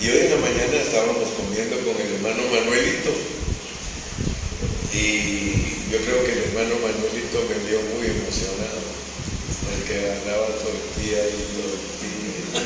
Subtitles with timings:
[0.00, 3.10] Y hoy en la mañana estábamos comiendo con el hermano Manuelito.
[4.94, 8.78] Y yo creo que el hermano Manuelito me vio muy emocionado.
[9.74, 12.62] El que ganaba tortilla y tortilla.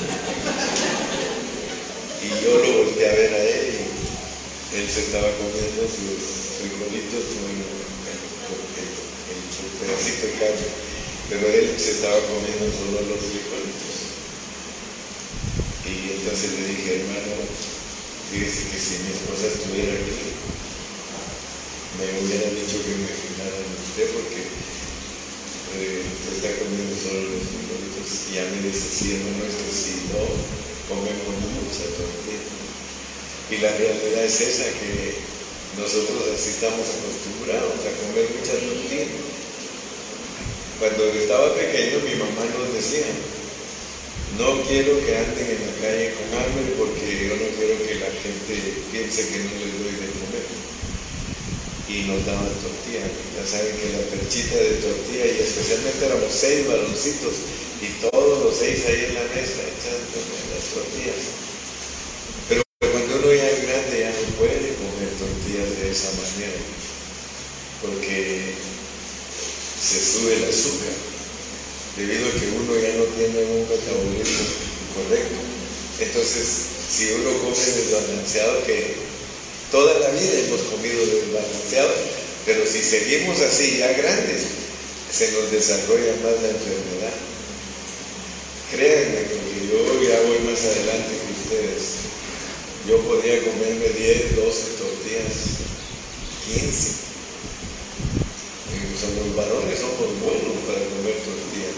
[2.20, 7.24] Y yo lo volteé a ver a él y él se estaba comiendo sus frijolitos
[7.32, 7.64] con el,
[9.80, 10.68] pedacito de carne.
[11.30, 13.91] Pero él se estaba comiendo solo los frijolitos.
[16.22, 17.34] Entonces le dije, hermano,
[18.30, 20.22] fíjese que si mi esposa estuviera aquí,
[21.98, 24.38] me hubiera dicho que me fijara en usted porque
[25.82, 28.06] eh, usted está comiendo solo los frijolitos.
[28.30, 30.22] Y ya me dice, sí, hermano, esto si no,
[30.86, 32.46] comemos mucha tortilla.
[33.50, 35.18] Y la realidad es esa, que
[35.74, 39.10] nosotros así estamos acostumbrados a comer mucha tortilla.
[40.78, 43.10] Cuando estaba pequeño mi mamá nos decía,
[44.38, 48.10] no quiero que anden en la calle con hambre porque yo no quiero que la
[48.16, 48.54] gente
[48.90, 50.46] piense que no les doy de comer.
[51.88, 53.04] Y nos daban tortilla.
[53.04, 57.34] Ya saben que la perchita de tortilla, y especialmente éramos seis baloncitos,
[57.84, 60.16] y todos los seis ahí en la mesa echando
[60.48, 61.20] las tortillas.
[62.48, 66.60] Pero cuando uno ya es grande ya no puede comer tortillas de esa manera,
[67.82, 68.54] porque
[69.82, 71.11] se sube el azúcar
[71.96, 74.44] debido a que uno ya no tiene un metabolismo
[74.96, 75.36] correcto.
[76.00, 76.46] Entonces,
[76.88, 78.96] si uno come desbalanceado, que
[79.70, 81.92] toda la vida hemos comido desbalanceado,
[82.46, 84.42] pero si seguimos así ya grandes,
[85.12, 87.14] se nos desarrolla más la enfermedad.
[88.72, 91.82] Créanme, porque yo ya voy más adelante que ustedes.
[92.88, 95.36] Yo podría comerme 10, 12 tortillas,
[96.46, 97.11] 15
[98.90, 101.76] los varones somos buenos para comer tortillas.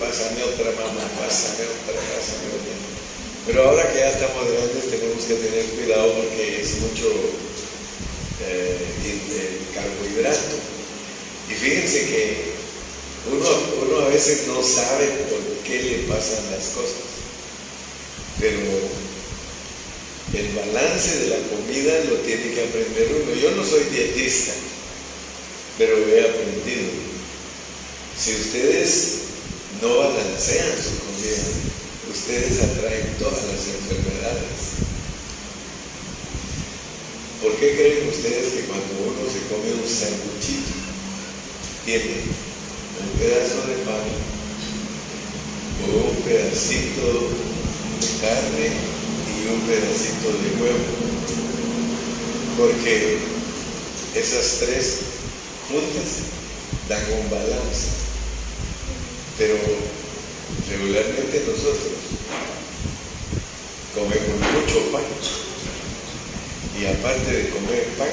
[0.00, 2.74] Pásame otra mamá, pásame otra, pásame otra.
[3.46, 7.08] Pero ahora que ya estamos grandes tenemos que tener cuidado porque es mucho
[8.48, 8.80] eh,
[9.74, 10.56] carbohidrato.
[11.50, 12.52] Y fíjense que
[13.32, 13.46] uno,
[13.84, 17.04] uno a veces no sabe por qué le pasan las cosas.
[18.40, 18.60] Pero
[20.32, 23.34] el balance de la comida lo tiene que aprender uno.
[23.34, 24.52] Yo no soy dietista
[25.80, 26.92] pero he aprendido,
[28.14, 29.20] si ustedes
[29.80, 31.40] no balancean su comida,
[32.12, 34.76] ustedes atraen todas las enfermedades.
[37.40, 40.68] ¿Por qué creen ustedes que cuando uno se come un sanguchito,
[41.86, 42.28] tiene
[43.00, 44.04] un pedazo de pan
[45.80, 47.30] o un pedacito
[48.04, 48.68] de carne
[49.32, 50.84] y un pedacito de huevo?
[52.58, 53.16] Porque
[54.14, 55.19] esas tres
[55.70, 56.34] juntas
[56.88, 58.10] dan un balance.
[59.38, 59.56] Pero
[60.68, 62.20] regularmente nosotros
[63.94, 65.02] comemos mucho pan
[66.78, 68.08] y aparte de comer pan,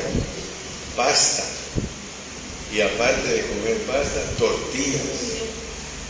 [0.95, 1.43] pasta
[2.73, 5.37] y aparte de comer pasta, tortillas.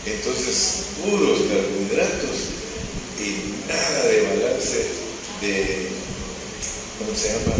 [0.06, 2.38] Entonces, puros carbohidratos
[3.20, 4.86] y nada de balance
[5.40, 5.88] de,
[6.98, 7.56] ¿cómo se llama?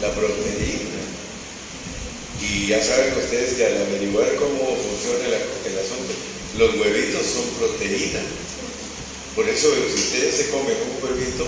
[0.00, 0.93] La, la proteína
[2.44, 6.12] y ya saben ustedes que al averiguar cómo funciona el, asunto,
[6.58, 8.20] los huevitos son proteína.
[9.34, 11.46] Por eso si ustedes se comen un huevito,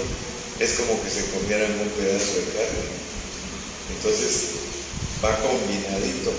[0.59, 2.87] es como que se comieran un pedazo de carne.
[3.95, 4.57] Entonces
[5.23, 6.33] va combinadito.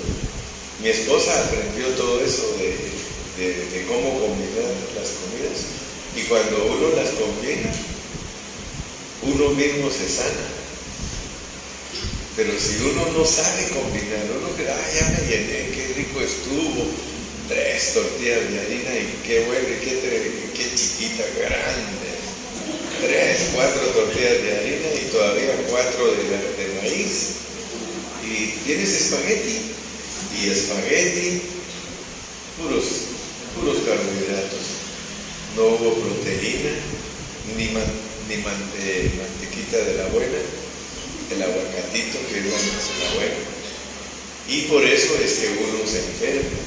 [0.82, 5.70] Mi esposa aprendió todo eso de, de cómo combinar las comidas.
[6.16, 7.72] Y cuando uno las combina,
[9.22, 10.57] uno mismo se sana.
[12.38, 16.86] Pero si uno no sabe combinar, uno cree, ah, ya me llené, qué rico estuvo,
[17.50, 22.14] tres tortillas de harina y qué bueno, qué, qué chiquita, grande.
[23.02, 27.42] Tres, cuatro tortillas de harina y todavía cuatro de, de maíz.
[28.22, 29.74] Y tienes espagueti
[30.38, 31.42] y espagueti,
[32.62, 32.86] puros,
[33.56, 34.62] puros carbohidratos.
[35.56, 36.70] No hubo proteína,
[37.58, 40.38] ni, ni mantequita de la buena
[41.32, 43.58] el aguacatito que es la buena.
[44.48, 46.58] Y por eso es que uno se enferma.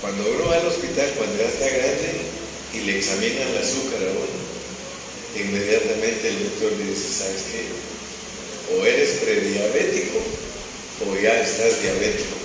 [0.00, 2.10] Cuando uno va al hospital, cuando ya está grande
[2.74, 4.38] y le examinan el azúcar a uno,
[5.36, 8.74] inmediatamente el doctor le dice, ¿sabes qué?
[8.74, 10.18] O eres prediabético
[11.06, 12.36] o ya estás diabético.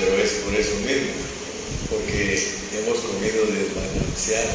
[0.00, 1.12] Pero es por eso mismo,
[1.90, 2.40] porque
[2.78, 4.54] hemos comido desbalanceado.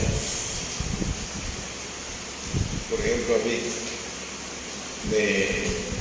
[2.89, 3.59] Por ejemplo, a mí,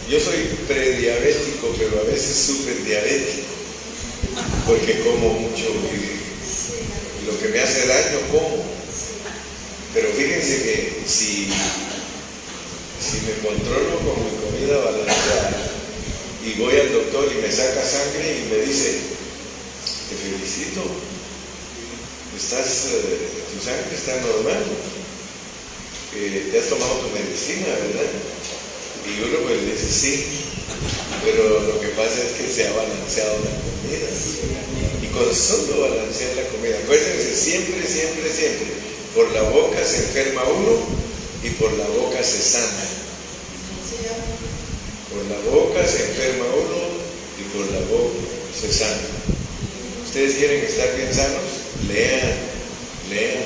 [0.09, 3.47] yo soy prediabético, pero a veces súper diabético,
[4.67, 5.65] porque como mucho
[7.23, 8.65] y lo que me hace daño como.
[9.95, 11.49] Pero fíjense que si,
[13.01, 15.73] si me controlo con mi comida balanceada
[16.45, 19.01] y voy al doctor y me saca sangre y me dice,
[20.09, 20.83] te felicito,
[22.37, 24.65] estás, eh, tu sangre está normal,
[26.17, 28.11] eh, te has tomado tu medicina, ¿verdad?
[29.09, 30.25] Y uno pues dice, sí,
[31.25, 34.09] pero lo que pasa es que se ha balanceado la comida.
[35.03, 38.69] Y con solo balancear la comida, acuérdense, siempre, siempre, siempre,
[39.15, 40.79] por la boca se enferma uno
[41.43, 42.85] y por la boca se sana.
[45.11, 46.81] Por la boca se enferma uno
[47.41, 48.19] y por la boca
[48.53, 49.09] se sana.
[50.05, 51.69] ¿Ustedes quieren estar bien sanos?
[51.89, 52.35] Lean,
[53.11, 53.45] lean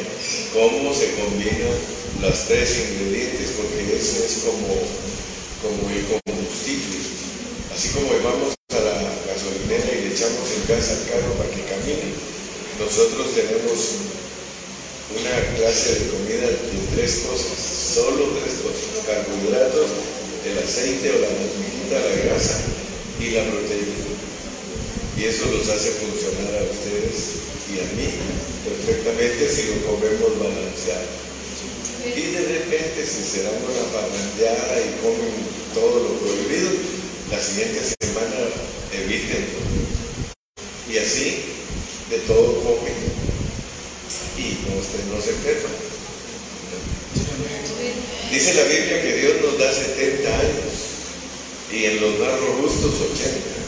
[0.53, 1.75] cómo se combinan
[2.21, 4.79] los tres ingredientes, porque eso es como,
[5.63, 6.99] como el combustible.
[7.71, 8.99] Así como vamos a la
[9.31, 12.13] gasolinera y le echamos el gas al carro para que camine,
[12.83, 13.79] nosotros tenemos
[15.15, 16.59] una clase de comida de
[16.99, 19.89] tres cosas, solo tres cosas, carbohidratos,
[20.45, 22.59] el aceite o la mantequilla, la grasa
[23.23, 24.03] y la proteína.
[25.17, 27.39] Y eso los hace funcionar a ustedes
[27.71, 28.09] y a mí
[28.67, 31.23] perfectamente si lo comemos balanceado.
[32.03, 36.71] Y de repente, si se dan una parrandeada y comen todo lo prohibido,
[37.31, 38.37] la siguiente semana
[38.93, 39.47] eviten.
[40.91, 41.45] Y así,
[42.11, 42.95] de todo comen
[44.37, 44.77] y no,
[45.17, 45.73] no se enferman.
[48.31, 50.83] Dice la Biblia que Dios nos da 70 años
[51.71, 53.63] y en los más robustos 80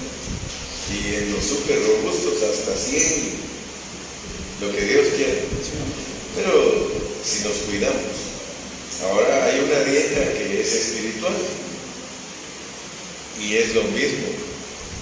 [0.93, 3.03] y en los super robustos hasta 100,
[4.61, 5.43] lo que Dios quiere.
[6.37, 6.91] Pero
[7.25, 8.17] si nos cuidamos,
[9.03, 11.37] ahora hay una dieta que es espiritual
[13.41, 14.29] y es lo mismo,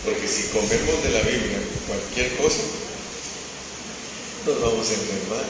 [0.05, 2.63] porque si comemos de la Biblia cualquier cosa,
[4.47, 5.45] nos vamos a enfermar.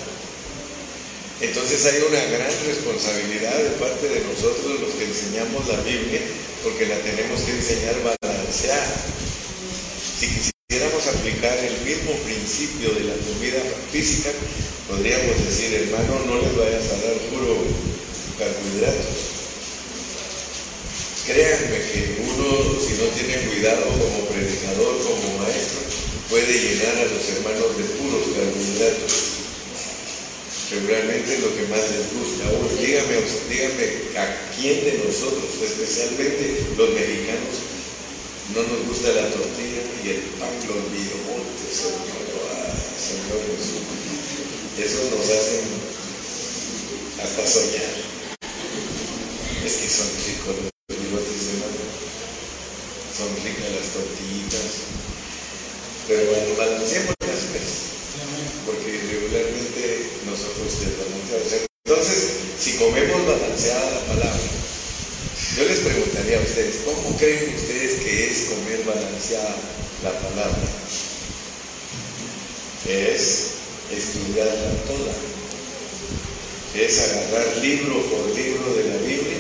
[1.82, 6.20] Entonces hay una gran responsabilidad de parte de nosotros los que enseñamos la Biblia,
[6.62, 8.94] porque la tenemos que enseñar balanceada.
[10.14, 13.58] Si quisiéramos aplicar el mismo principio de la comida
[13.90, 14.31] física,
[14.87, 17.67] podríamos decir, hermano, no les vayas a dar puro
[18.38, 19.19] carbohidratos.
[21.26, 25.82] Créanme que uno, si no tiene cuidado como predicador, como maestro,
[26.31, 29.41] puede llenar a los hermanos de puros carbohidratos
[30.70, 32.44] realmente es lo que más les gusta.
[32.80, 33.18] dígame,
[33.48, 33.86] dígame
[34.16, 34.24] a
[34.54, 37.54] quién de nosotros, especialmente los mexicanos,
[38.54, 41.72] no nos gusta la tortilla y el pan los montes,
[43.02, 43.82] Señor Jesús.
[44.78, 45.60] Eso nos hace
[47.22, 47.92] hasta soñar.
[49.64, 51.82] Es que son ricos los bigotes, hermano.
[53.16, 54.66] Son ricas las tortillitas.
[56.08, 57.21] Pero bueno, balanceemos las
[61.84, 64.40] Entonces, si comemos balanceada la palabra,
[65.56, 69.56] yo les preguntaría a ustedes, ¿cómo creen ustedes que es comer balanceada
[70.02, 70.62] la palabra?
[72.88, 73.50] Es
[73.90, 75.12] estudiarla toda,
[76.75, 79.38] es agarrar libro por libro de la Biblia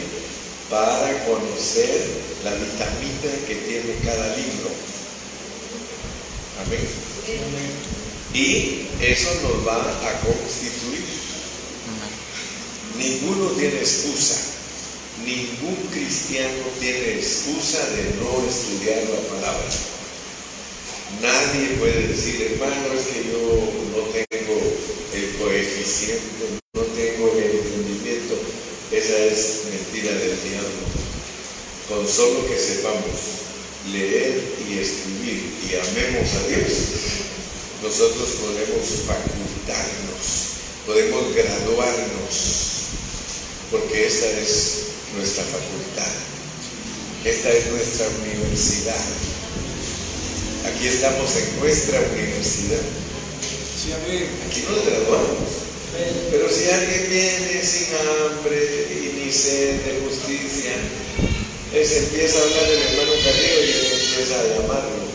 [0.68, 2.06] para conocer
[2.44, 4.70] la vitamina que tiene cada libro.
[6.66, 6.80] Amén.
[8.34, 11.21] Y eso nos va a constituir.
[12.98, 14.40] Ninguno tiene excusa.
[15.24, 19.68] Ningún cristiano tiene excusa de no estudiar la palabra.
[21.20, 24.60] Nadie puede decir, hermano, es que yo no tengo
[25.14, 28.34] el coeficiente, no tengo el entendimiento.
[28.90, 30.82] Esa es mentira del diablo.
[31.88, 33.42] Con solo que sepamos
[33.92, 36.72] leer y escribir y amemos a Dios,
[37.82, 40.26] nosotros podemos facultarnos,
[40.86, 42.71] podemos graduarnos,
[43.72, 44.82] porque esta es
[45.16, 46.12] nuestra facultad,
[47.24, 49.00] esta es nuestra universidad.
[50.66, 52.84] Aquí estamos en nuestra universidad.
[54.46, 55.48] Aquí nos graduamos.
[56.30, 60.72] Pero si alguien viene sin hambre y ni sed de justicia,
[61.74, 65.12] ese empieza a hablar del hermano Carrillo y él empieza a llamarlo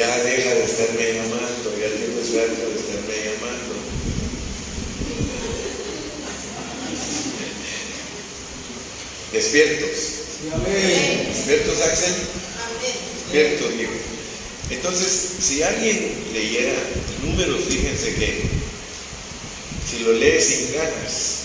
[0.00, 1.39] ya deja de estarme llamando,
[9.32, 9.88] Despiertos.
[11.26, 12.14] ¿Despiertos, Axel?
[13.32, 13.90] Despiertos, digo.
[14.70, 16.74] Entonces, si alguien leyera
[17.24, 18.42] números, fíjense que
[19.90, 21.38] si lo lee sin ganas,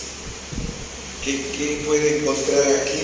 [1.24, 3.02] ¿qué, puede encontrar aquí?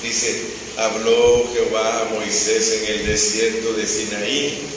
[0.00, 0.42] Dice,
[0.76, 4.73] habló Jehová a Moisés en el desierto de Sinaí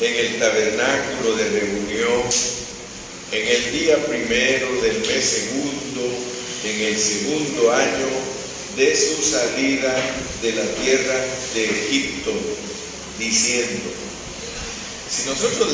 [0.00, 2.22] en el tabernáculo de reunión,
[3.32, 6.02] en el día primero del mes segundo,
[6.64, 8.08] en el segundo año
[8.76, 9.94] de su salida
[10.42, 11.24] de la tierra
[11.54, 12.32] de Egipto,
[13.18, 13.90] diciendo,
[15.10, 15.72] si nosotros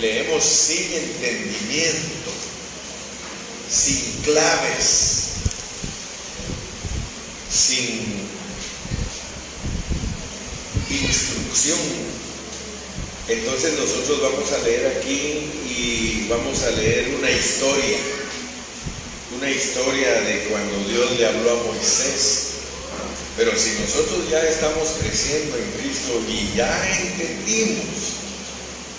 [0.00, 2.30] leemos sin entendimiento,
[3.70, 5.24] sin claves,
[7.50, 8.28] sin
[10.90, 12.17] instrucción,
[13.28, 17.98] entonces nosotros vamos a leer aquí y vamos a leer una historia,
[19.36, 22.44] una historia de cuando Dios le habló a Moisés.
[23.36, 26.68] Pero si nosotros ya estamos creciendo en Cristo y ya
[27.00, 27.84] entendimos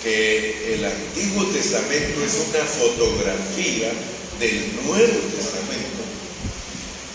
[0.02, 3.92] que el Antiguo Testamento es una fotografía
[4.38, 6.00] del Nuevo Testamento,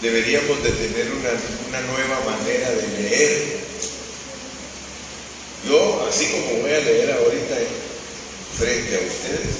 [0.01, 1.29] deberíamos de tener una,
[1.69, 3.65] una nueva manera de leer
[5.67, 7.55] yo, así como voy a leer ahorita
[8.57, 9.55] frente a ustedes,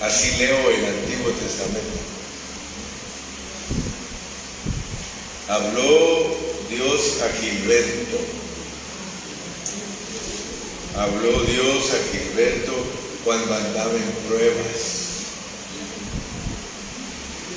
[0.00, 2.02] así leo el Antiguo Testamento.
[5.48, 6.36] Habló
[6.70, 8.18] Dios a Gilberto.
[10.96, 12.72] Habló Dios a Gilberto
[13.24, 15.02] cuando andaba en pruebas.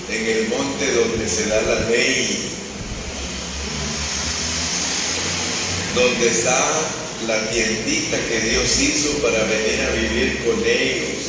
[0.09, 2.49] En el monte donde se da la ley.
[5.95, 11.25] Donde está la tiendita que Dios hizo para venir a vivir con ellos.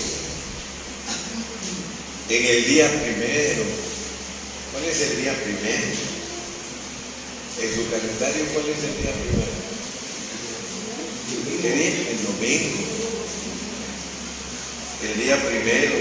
[2.29, 3.63] En el día primero.
[4.73, 5.87] ¿Cuál es el día primero?
[7.63, 9.57] En su calendario, ¿cuál es el día primero?
[11.63, 12.11] ¿Qué?
[12.11, 12.85] El domingo.
[15.03, 15.95] El día primero.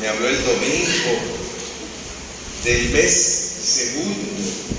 [0.00, 1.18] Me habló el domingo
[2.64, 3.12] del mes
[3.62, 4.14] segundo.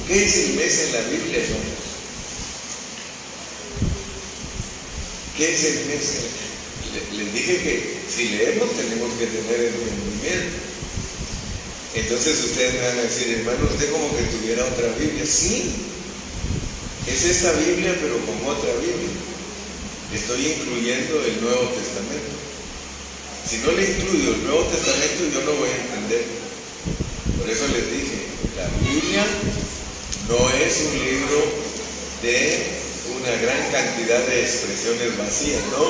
[0.08, 1.40] ¿Qué es el mes en la Biblia,
[5.38, 6.06] ¿Qué es el mes?
[7.12, 10.58] Les dije que si leemos tenemos que tener entendimiento.
[11.94, 15.26] Entonces ustedes me van a decir, hermano, usted como que tuviera otra Biblia.
[15.26, 15.72] Sí,
[17.08, 19.12] es esta Biblia, pero con otra Biblia.
[20.14, 22.32] Estoy incluyendo el Nuevo Testamento.
[23.44, 26.24] Si no le incluyo el Nuevo Testamento, yo no voy a entender.
[27.38, 28.24] Por eso les dije,
[28.56, 29.26] la Biblia
[30.30, 31.44] no es un libro
[32.24, 32.85] de
[33.26, 35.82] una gran cantidad de expresiones vacías, ¿no?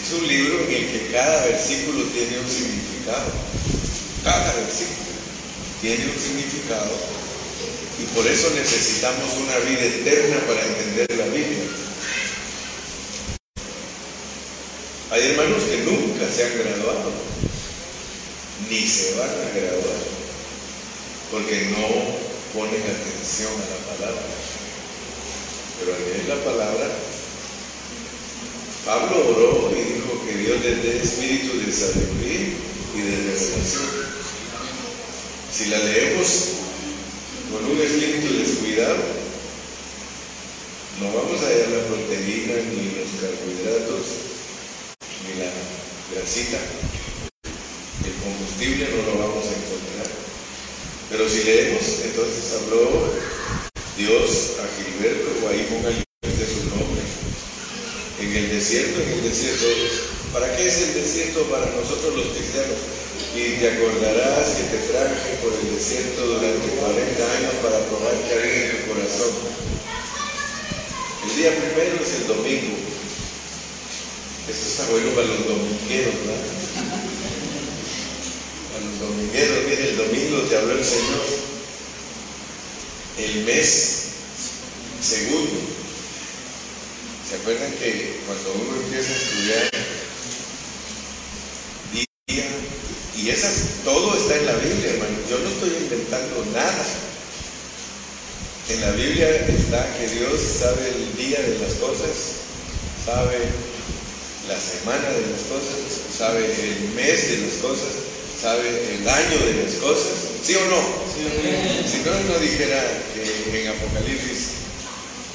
[0.00, 3.26] Es un libro en el que cada versículo tiene un significado.
[4.22, 5.10] Cada versículo
[5.80, 6.92] tiene un significado
[7.98, 11.64] y por eso necesitamos una vida eterna para entender la Biblia.
[15.10, 17.10] Hay hermanos que nunca se han graduado,
[18.70, 20.02] ni se van a graduar,
[21.32, 24.55] porque no ponen atención a la palabra.
[25.78, 26.88] Pero al leer la palabra,
[28.86, 32.54] Pablo oró y dijo que Dios les dé espíritu de sabiduría
[32.94, 34.06] y de revelación.
[35.52, 36.28] Si la leemos
[37.50, 38.96] con un espíritu descuidado,
[41.00, 44.06] no vamos a hallar la proteína, ni los carbohidratos,
[45.26, 45.50] ni la
[46.14, 46.58] grasita.
[48.00, 50.08] El combustible no lo vamos a encontrar.
[51.10, 53.35] Pero si leemos, entonces habló
[53.96, 57.00] Dios a Gilberto, ahí póngale su nombre.
[58.20, 59.64] En el desierto, en el desierto.
[60.34, 62.76] ¿Para qué es el desierto para nosotros los cristianos?
[63.32, 68.34] Y te acordarás que te traje por el desierto durante 40 años para probar que
[68.36, 69.32] hay en tu corazón.
[71.24, 72.76] El día primero es el domingo.
[74.44, 76.44] Esto está bueno para los domingueros, ¿verdad?
[78.72, 81.35] Para los domingueros, mire, el domingo te habló el Señor
[83.18, 84.02] el mes
[85.02, 85.60] segundo.
[87.28, 89.70] ¿Se acuerdan que cuando uno empieza a estudiar
[92.26, 92.44] día
[93.16, 95.16] y esas todo está en la Biblia, hermano.
[95.30, 96.84] Yo no estoy inventando nada.
[98.68, 102.10] En la Biblia está que Dios sabe el día de las cosas,
[103.04, 103.38] sabe
[104.48, 105.78] la semana de las cosas,
[106.18, 107.94] sabe el mes de las cosas,
[108.40, 110.78] sabe el año de las cosas, ¿sí o no?
[111.90, 112.78] Si no, no dijera
[113.14, 114.62] que en Apocalipsis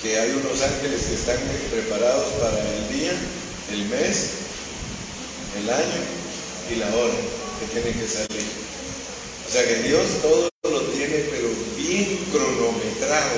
[0.01, 1.38] que hay unos ángeles que están
[1.70, 3.12] preparados para el día,
[3.74, 4.30] el mes,
[5.60, 6.01] el año
[6.72, 7.13] y la hora
[7.60, 8.48] que tienen que salir.
[9.48, 13.36] O sea que Dios todo lo tiene, pero bien cronometrado.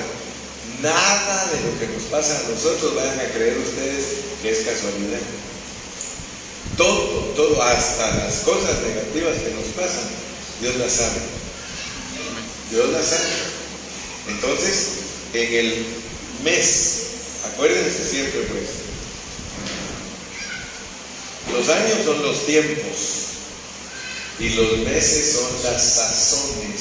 [0.80, 4.04] Nada de lo que nos pasa a nosotros vayan a creer ustedes
[4.40, 5.20] que es casualidad.
[6.76, 10.08] Todo, todo, hasta las cosas negativas que nos pasan,
[10.60, 11.43] Dios las sabe.
[12.74, 13.22] Dios las sabe.
[14.30, 14.88] Entonces,
[15.32, 15.86] en el
[16.42, 17.02] mes,
[17.46, 18.64] acuérdense siempre pues,
[21.52, 22.96] Los años son los tiempos
[24.40, 26.80] y los meses son las sazones,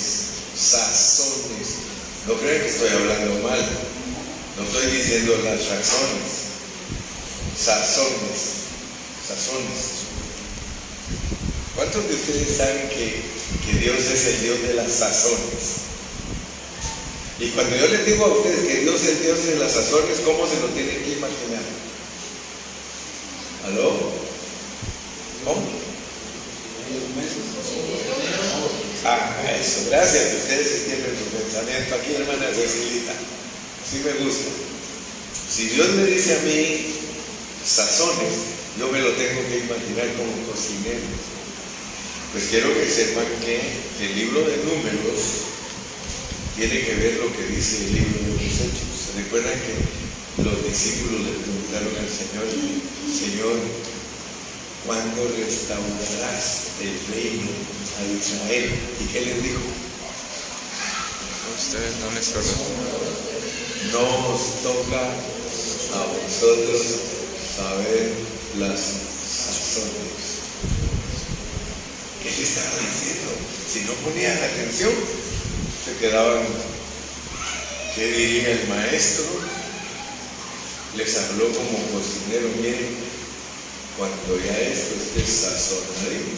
[0.58, 1.68] sazones.
[2.28, 3.62] No crean que estoy hablando mal,
[4.58, 6.32] no estoy diciendo las razones,
[7.56, 8.40] sazones,
[9.28, 9.93] sazones.
[11.76, 13.22] ¿Cuántos de ustedes saben que,
[13.66, 15.84] que Dios es el Dios de las sazones?
[17.40, 20.20] Y cuando yo les digo a ustedes que Dios es el Dios de las sazones,
[20.24, 21.64] ¿cómo se lo tienen que imaginar?
[23.66, 24.12] ¿Aló?
[25.44, 25.62] ¿Cómo?
[29.06, 30.34] Ah, eso, gracias.
[30.36, 33.12] Ustedes sí tienen su pensamiento aquí, hermana Cecilita.
[33.90, 34.50] Sí me gusta.
[35.54, 36.96] Si Dios me dice a mí
[37.66, 41.06] sazones, yo me lo tengo que imaginar como cocinero.
[42.32, 43.62] Pues quiero que sepan que
[44.02, 45.46] el libro de números
[46.58, 49.14] tiene que ver lo que dice el libro de los hechos.
[49.16, 52.50] Recuerdan que los discípulos le preguntaron al Señor,
[53.06, 53.58] Señor,
[54.88, 57.52] ¿cuándo restaurarás el reino
[58.00, 58.72] a Israel?
[59.00, 59.62] ¿Y qué les dijo?
[61.56, 62.34] Ustedes no les
[63.94, 65.04] Nos toca
[65.94, 66.82] a vosotros
[67.56, 70.14] saber las sazones.
[72.22, 73.32] ¿Qué le estaba diciendo?
[73.72, 74.94] Si no ponían atención,
[75.84, 76.44] se quedaban,
[77.96, 79.26] ¿qué diría el maestro?
[80.96, 82.96] Les habló como cocinero, miren,
[83.98, 86.38] cuando ya esto esté sazonadito,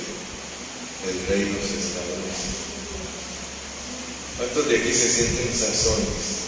[1.10, 2.55] el reino se establece.
[4.38, 6.44] ¿Cuántos de aquí se sienten sazones?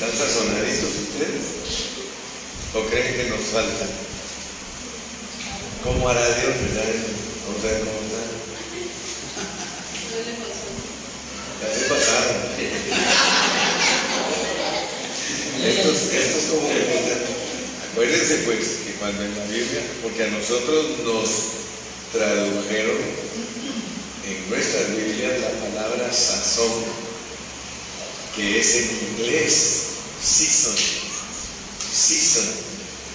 [0.00, 1.42] ¿Están sazonaditos ustedes?
[2.72, 3.84] ¿O creen que nos falta?
[5.82, 6.84] ¿Cómo hará Dios, verdad?
[6.84, 8.22] A ver cómo está.
[11.58, 12.36] Ya se pasaron.
[15.66, 16.68] Estos, estos como
[17.90, 21.28] acuérdense pues que cuando en la Biblia, porque a nosotros nos
[22.12, 22.98] tradujeron
[24.28, 26.84] en nuestra Biblia la palabra sazón,
[28.36, 29.87] que es en inglés
[30.28, 30.76] season.
[31.90, 32.44] Season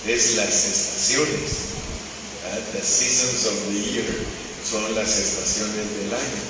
[0.08, 1.52] es las estaciones.
[2.73, 4.06] The seasons of the year
[4.69, 6.41] son las estaciones del año.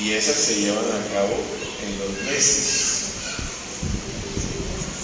[0.00, 1.36] Y esas se llevan a cabo
[1.82, 3.10] en los meses.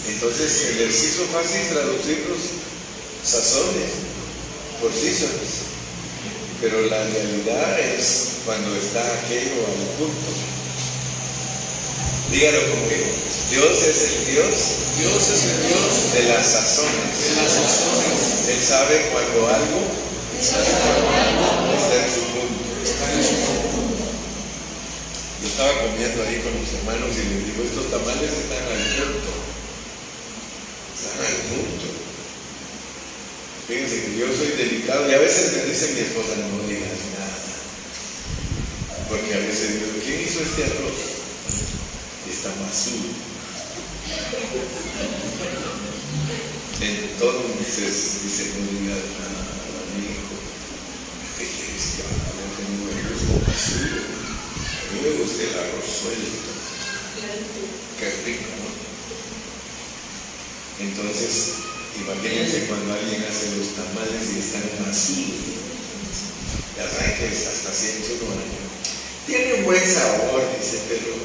[0.09, 2.39] Entonces se les hizo fácil traducir los
[3.29, 3.91] sazones
[4.81, 5.67] por seasons.
[6.61, 10.56] Pero la realidad es cuando está aquello al punto.
[12.31, 13.07] Dígalo conmigo.
[13.51, 14.55] Dios es el Dios.
[14.99, 17.15] Dios es el Dios de las sazones.
[17.23, 18.49] De las sazones.
[18.49, 19.81] Él sabe cuando algo,
[20.43, 22.63] sabe cuando algo está en su punto.
[22.83, 24.07] Está en su punto.
[25.43, 29.33] Yo estaba comiendo ahí con mis hermanos y les digo, estos tamales están al punto.
[30.99, 31.87] Están al punto.
[33.69, 37.39] Fíjense que yo soy delicado y a veces me dice mi esposa, no digas nada.
[39.09, 41.17] Porque a veces digo, ¿quién hizo este arroz?
[42.31, 43.01] Está azul.
[46.81, 50.35] Entonces dice, no digas nada a mi hijo.
[51.39, 52.47] ¿Qué quieres que haga?
[52.57, 54.07] Que no me gusta azul.
[54.77, 56.47] A mí me gusta el arroz suelto.
[57.99, 58.57] Qué rico.
[60.79, 61.65] Entonces,
[61.97, 65.35] imagínense cuando alguien hace los tamales y están así.
[66.77, 68.37] Ya saben que hasta siento no
[69.27, 71.17] Tiene un buen sabor, dice, pero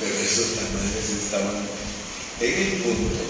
[0.00, 1.62] Pero esos tamales estaban
[2.40, 3.22] en el punto,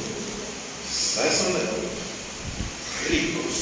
[0.88, 1.84] sazonados,
[3.10, 3.56] ricos.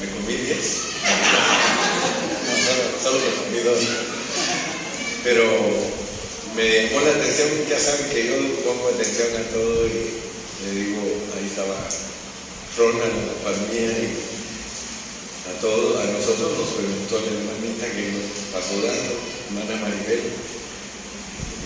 [0.00, 0.66] Me comí diez.
[2.64, 3.80] No, solo, me comí dos.
[5.24, 5.44] Pero
[6.56, 9.90] me llamó la atención, ya saben que yo pongo atención a todo y
[10.64, 11.02] le digo,
[11.36, 11.76] ahí estaba
[12.78, 14.27] Ronald, la palmilla y
[15.48, 19.16] a todos, a nosotros nos preguntó la hermanita que nos pasó dando,
[19.48, 20.22] hermana Maribel,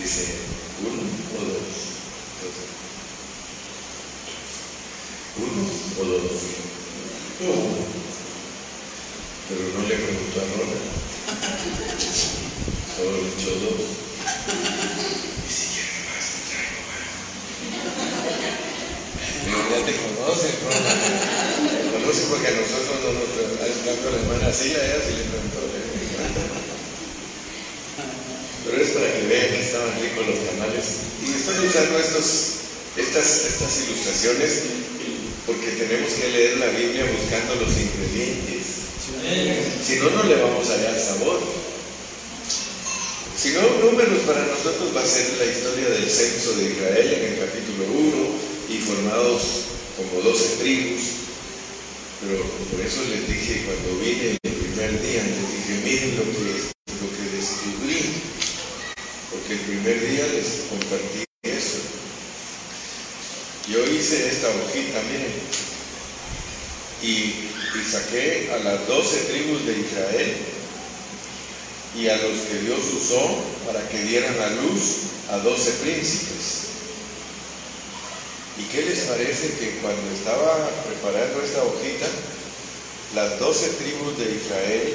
[0.00, 0.24] dice,
[0.86, 1.82] uno o dos.
[5.38, 5.62] uno
[5.98, 6.30] o dos.
[7.40, 7.92] Uno.
[9.48, 10.86] Pero no le preguntó a Ronald.
[12.96, 13.82] Solo le echó dos.
[15.42, 16.80] Y si quiere más, traigo
[19.44, 19.92] Pero ya te
[20.62, 21.41] Ronald
[22.12, 25.60] conoce porque a nosotros no nos preguntó la hermana así, a ella sí le preguntó.
[28.64, 30.86] Pero es para que vean que estaban ricos los tamales.
[31.24, 32.28] Y estoy usando estos,
[32.96, 34.50] estas, estas ilustraciones
[35.46, 38.92] porque tenemos que leer la Biblia buscando los ingredientes.
[39.82, 41.40] Si no, no le vamos a dar sabor.
[43.36, 47.32] Si no, números para nosotros va a ser la historia del censo de Israel en
[47.32, 49.42] el capítulo 1 y formados
[49.96, 51.21] como 12 tribus.
[52.22, 56.54] Pero por eso les dije cuando vine el primer día, les dije, miren lo que,
[57.02, 58.14] lo que descubrí.
[59.30, 61.78] Porque el primer día les compartí eso.
[63.68, 65.32] Yo hice esta hojita, miren.
[67.02, 70.36] Y, y saqué a las 12 tribus de Israel
[71.98, 76.71] y a los que Dios usó para que dieran a luz a doce príncipes.
[78.58, 82.06] ¿Y qué les parece que cuando estaba preparando esta hojita,
[83.14, 84.94] las doce tribus de Israel,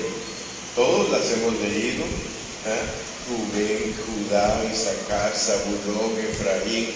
[0.76, 3.08] todos las hemos leído, ¿eh?
[3.28, 6.88] Judá, Isaacar, Zabulón, Efraín,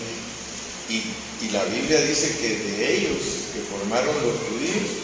[0.88, 1.04] y,
[1.46, 3.20] y la Biblia dice que de ellos
[3.54, 5.02] que formaron los judíos,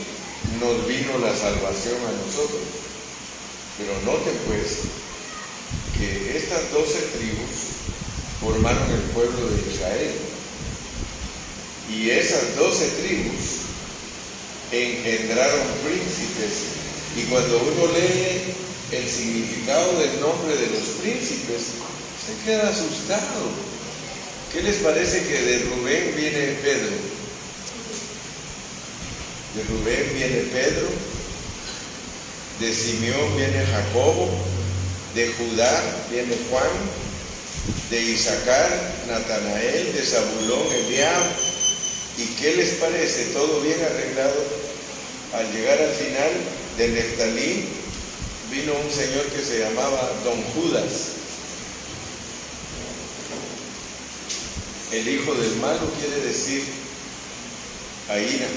[0.59, 2.61] nos vino la salvación a nosotros.
[3.77, 4.87] Pero noten pues
[5.97, 7.77] que estas doce tribus
[8.41, 10.36] formaron el pueblo de Israel.
[11.91, 13.67] Y esas doce tribus
[14.71, 16.77] engendraron príncipes.
[17.15, 18.53] Y cuando uno lee
[18.91, 21.61] el significado del nombre de los príncipes,
[22.25, 23.77] se queda asustado.
[24.51, 26.95] ¿Qué les parece que de Rubén viene Pedro?
[29.55, 30.87] De Rubén viene Pedro,
[32.59, 34.29] de Simeón viene Jacobo,
[35.15, 36.69] de Judá viene Juan,
[37.89, 38.69] de Isaacar,
[39.07, 41.46] Natanael, de Zabulón, Eliab.
[42.17, 43.25] ¿Y qué les parece?
[43.25, 44.43] Todo bien arreglado.
[45.33, 46.31] Al llegar al final
[46.77, 47.65] de Neftalí
[48.49, 51.17] vino un señor que se llamaba Don Judas.
[54.91, 56.63] El hijo del malo quiere decir
[58.09, 58.47] Aira.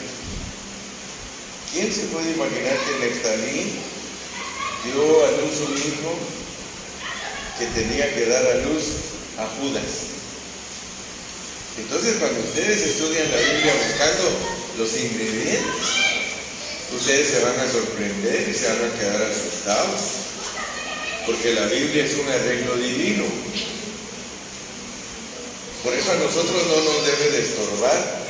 [1.73, 3.73] ¿Quién se puede imaginar que Neftalí
[4.85, 6.15] dio a luz un hijo
[7.59, 8.85] que tenía que dar a luz
[9.39, 10.20] a Judas?
[11.81, 14.31] Entonces, cuando ustedes estudian la Biblia buscando
[14.79, 15.87] los ingredientes,
[16.95, 20.01] ustedes se van a sorprender y se van a quedar asustados,
[21.27, 23.25] porque la Biblia es un arreglo divino.
[25.83, 28.21] Por eso a nosotros no nos debe de estorbar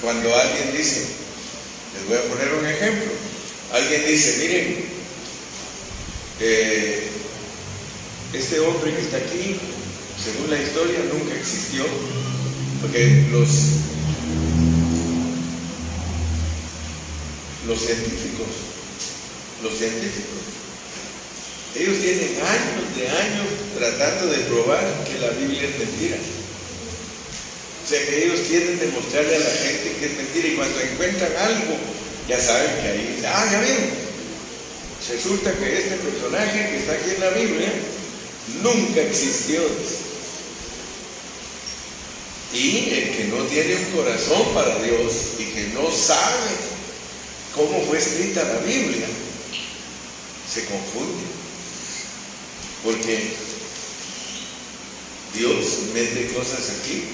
[0.00, 1.06] cuando alguien dice,
[1.94, 3.12] les voy a poner un ejemplo,
[3.72, 4.88] alguien dice, miren,
[6.40, 7.08] eh,
[8.32, 9.58] este hombre que está aquí,
[10.22, 11.84] según la historia, nunca existió,
[12.80, 13.48] porque los,
[17.66, 18.46] los científicos,
[19.62, 20.38] los científicos,
[21.74, 23.46] ellos tienen años de años
[23.78, 26.16] tratando de probar que la Biblia es mentira.
[26.16, 31.32] O sea que ellos quieren demostrarle a la gente que es mentira y cuando encuentran
[31.36, 31.76] algo,
[32.28, 34.08] ya saben que ahí, ah, ya vieron.
[35.10, 37.72] Resulta que este personaje que está aquí en la Biblia
[38.62, 39.62] nunca existió.
[42.52, 46.50] Y el que no tiene un corazón para Dios y que no sabe
[47.54, 49.06] cómo fue escrita la Biblia,
[50.52, 51.24] se confunde.
[52.82, 53.32] Porque
[55.34, 55.58] Dios
[55.92, 57.04] mete cosas aquí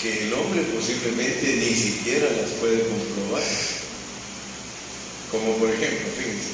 [0.00, 3.42] que el hombre posiblemente ni siquiera las puede comprobar.
[5.30, 6.48] Como por ejemplo, fíjense,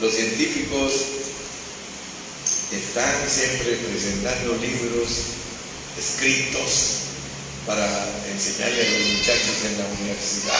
[0.00, 0.92] los científicos
[2.72, 5.39] están siempre presentando libros
[6.00, 7.12] escritos
[7.66, 7.84] para
[8.32, 10.54] enseñarle a los muchachos en la universidad.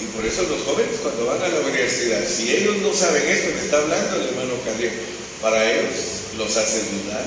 [0.00, 3.50] Y, por eso los jóvenes cuando van a la universidad, si ellos no saben esto
[3.52, 4.94] que está hablando el hermano Carrión,
[5.42, 5.94] para ellos
[6.38, 7.24] los hace dudar.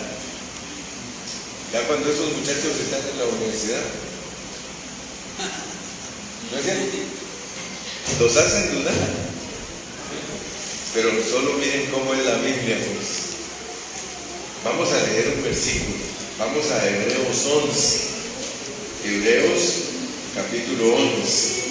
[1.73, 3.83] Ya cuando esos muchachos están en la universidad.
[8.19, 8.93] Los hacen dudar.
[10.93, 13.27] Pero solo miren cómo es la Biblia, pues.
[14.63, 16.16] Vamos a leer un versículo.
[16.39, 17.99] Vamos a Hebreos 11.
[19.05, 19.61] Hebreos
[20.35, 21.63] capítulo 11.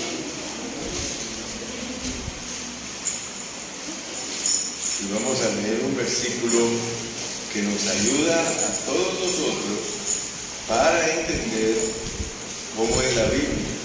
[4.99, 6.67] Y vamos a leer un versículo
[7.53, 9.79] que nos ayuda a todos nosotros
[10.67, 11.77] para entender
[12.77, 13.77] cómo es la Biblia.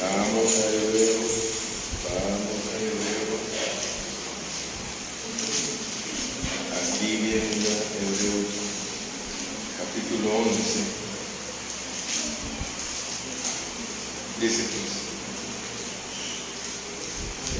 [0.00, 1.32] Vamos a Hebreos,
[2.04, 3.16] vamos a Hebreos.
[6.76, 8.66] Aquí viene ya Hebreos
[9.78, 10.60] capítulo 11.
[14.40, 14.92] Dice pues,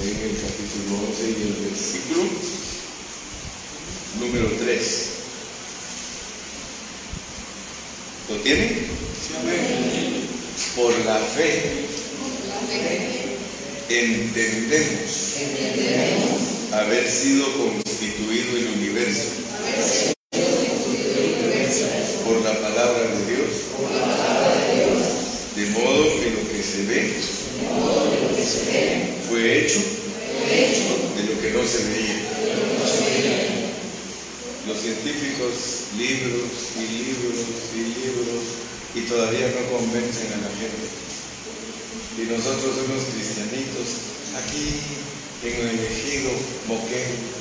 [0.03, 2.23] en el capítulo 11 y el versículo
[4.21, 5.07] número 3.
[8.31, 8.71] ¿Lo tienen?
[10.75, 11.87] Por la fe
[13.89, 15.37] entendemos
[16.73, 19.37] haber sido constituido el universo
[22.25, 23.51] por la palabra de Dios,
[25.55, 27.15] de modo que lo que se ve
[29.29, 29.81] fue hecho
[31.17, 32.19] de lo que no se veía.
[34.67, 35.53] Los científicos,
[35.97, 37.39] libros y libros
[37.75, 38.43] y libros,
[38.95, 40.87] y todavía no convencen a la gente.
[42.19, 43.87] Y nosotros somos cristianitos,
[44.35, 44.81] aquí
[45.45, 46.31] en el ejido
[46.67, 47.37] Moquén,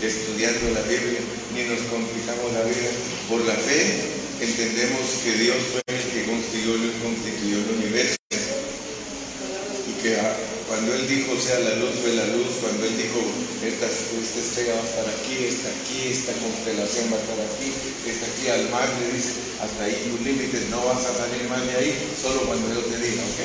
[0.00, 1.20] estudiando la Biblia,
[1.54, 2.90] ni nos complicamos la vida.
[3.28, 8.16] Por la fe entendemos que Dios fue el que constituyó, constituyó el universo.
[8.32, 10.36] Y que ah,
[10.66, 12.58] cuando Él dijo sea la luz, fue la luz.
[12.60, 13.20] Cuando Él dijo
[13.62, 17.70] esta, esta estrella va a estar aquí, esta aquí, esta constelación va a estar aquí,
[18.08, 21.76] esta aquí al mar, le dice, hasta ahí tus límites, no vas salir más de
[21.76, 23.40] ahí, solo cuando Dios te diga, ¿ok?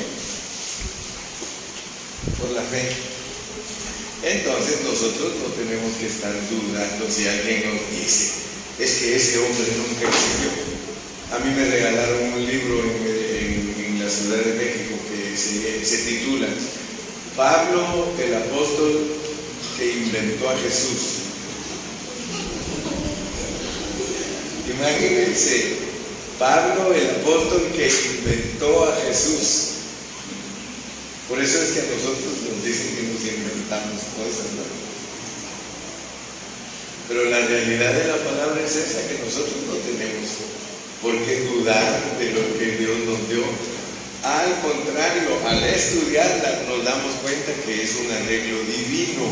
[2.39, 2.89] Por la fe.
[4.23, 8.34] Entonces nosotros no tenemos que estar dudando si alguien nos dice,
[8.80, 10.49] es que ese hombre nunca existió.
[11.32, 13.67] A mí me regalaron un libro en,
[13.99, 15.36] la Ciudad de México que
[15.86, 16.47] se titula
[17.36, 19.06] Pablo el apóstol
[19.77, 21.27] que inventó a Jesús.
[24.67, 25.87] Imagínense,
[26.39, 29.73] Pablo el apóstol que inventó a Jesús.
[31.28, 34.63] Por eso es que a nosotros nos dicen que nos inventamos cosas, ¿no?
[37.08, 40.30] Pero la realidad de la palabra es esa, que nosotros no tenemos
[41.02, 43.43] por qué dudar de lo que Dios nos dio.
[44.23, 49.32] Al contrario, al estudiarla nos damos cuenta que es un arreglo divino.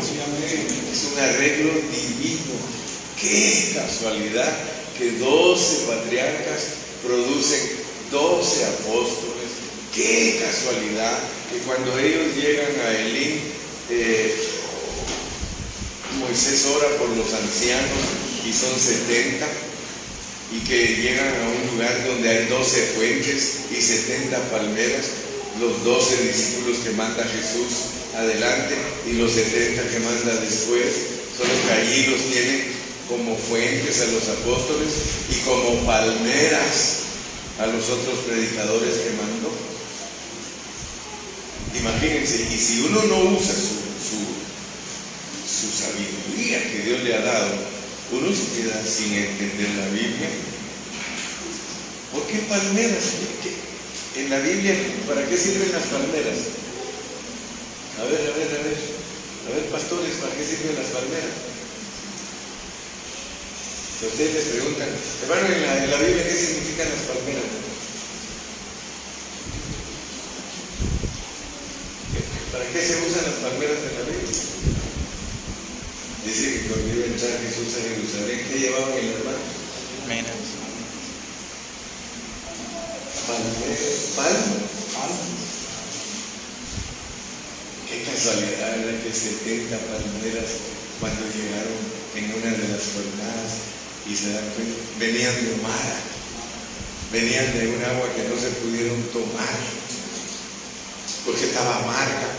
[0.90, 2.54] Es un arreglo divino.
[3.20, 4.52] Qué casualidad
[4.98, 7.60] que 12 patriarcas producen
[8.10, 9.50] 12 apóstoles.
[9.94, 11.18] Qué casualidad
[11.50, 13.40] que cuando ellos llegan a Elín,
[13.90, 14.34] eh,
[16.18, 17.98] Moisés ora por los ancianos
[18.44, 19.46] y son 70
[20.52, 25.06] y que llegan a un lugar donde hay 12 fuentes y 70 palmeras,
[25.60, 28.74] los 12 discípulos que manda Jesús adelante
[29.08, 30.86] y los 70 que manda después,
[31.36, 32.76] solo que allí los tienen
[33.08, 34.90] como fuentes a los apóstoles
[35.30, 37.06] y como palmeras
[37.58, 39.50] a los otros predicadores que mandó.
[41.78, 44.18] Imagínense, y si uno no usa su, su,
[45.46, 47.48] su sabiduría que Dios le ha dado,
[48.12, 50.30] uno se queda sin entender la Biblia.
[52.12, 53.04] ¿Por qué palmeras?
[54.16, 54.74] En la Biblia,
[55.06, 56.38] ¿para qué sirven las palmeras?
[58.00, 58.78] A ver, a ver, a ver.
[59.46, 61.55] A ver, pastores, ¿para qué sirven las palmeras?
[63.96, 64.88] Si ustedes les preguntan,
[65.22, 67.48] hermano, en la, en la Biblia, ¿qué significan las palmeras?
[72.52, 74.36] ¿Para qué se usan las palmeras en la Biblia?
[76.28, 79.48] Dice que cuando iba a entrar Jesús a Jerusalén, ¿qué llevaban en las manos?
[80.04, 80.44] Menos.
[83.24, 84.12] Palmeras.
[84.12, 84.76] Palmas.
[87.88, 89.00] Qué casualidad, ¿verdad?
[89.00, 90.50] Que 70 palmeras
[91.00, 91.80] cuando llegaron
[92.12, 93.75] en una de las jornadas
[94.08, 95.98] y se dan cuenta, venían de Mara,
[97.12, 99.56] venían de un agua que no se pudieron tomar
[101.26, 102.30] porque estaba amarga.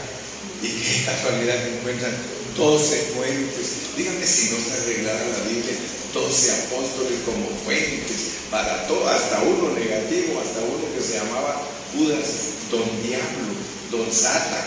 [0.63, 2.15] Y qué casualidad que encuentran
[2.55, 3.95] 12 fuentes.
[3.95, 5.75] Díganme si no está arreglada la Biblia,
[6.13, 11.61] 12 apóstoles como fuentes para todo, hasta uno negativo, hasta uno que se llamaba
[11.93, 12.27] Judas,
[12.71, 13.53] Don Diablo,
[13.91, 14.65] Don Sata.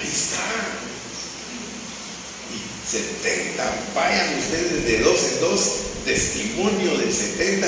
[0.00, 0.93] Ahí está.
[2.84, 5.60] Y 70, vayan ustedes de dos en dos,
[6.04, 7.66] testimonio de 70.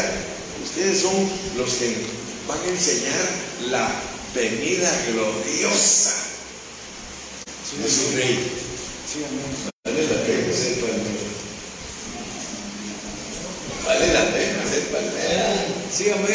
[0.62, 1.14] Ustedes son
[1.56, 1.96] los que
[2.46, 3.28] van a enseñar
[3.70, 3.88] la
[4.34, 6.12] venida gloriosa
[7.82, 8.38] de su rey.
[9.84, 11.26] Vale la pena ser palmera.
[13.86, 15.66] Vale la pena ser palmera.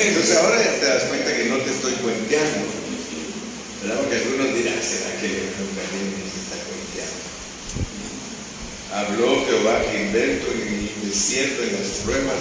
[0.08, 2.66] Entonces ahora ya te das cuenta que no te estoy cuenteando.
[3.82, 4.00] ¿Verdad?
[4.02, 7.22] Porque algunos dirán, ¿será que Leonardo Caliente se está cuenteando?
[8.94, 12.36] Habló Jehová Gilberto en el desierto, en las pruebas,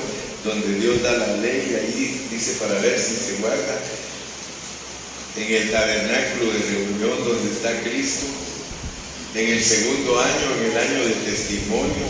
[0.45, 3.79] donde Dios da la ley, y ahí dice para ver si se guarda.
[5.37, 8.27] En el tabernáculo de reunión donde está Cristo,
[9.37, 12.07] en el segundo año, en el año del testimonio,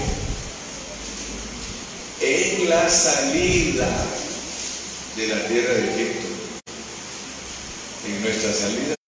[2.23, 3.89] en la salida
[5.17, 6.29] de la tierra de Egipto,
[8.07, 9.00] en nuestra salida